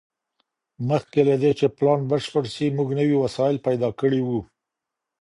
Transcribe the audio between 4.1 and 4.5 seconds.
وو.